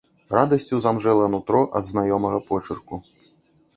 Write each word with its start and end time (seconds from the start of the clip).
Радасцю 0.35 0.79
замжэла 0.85 1.27
нутро 1.35 1.61
ад 1.81 1.85
знаёмага 1.93 2.39
почырку. 2.51 2.95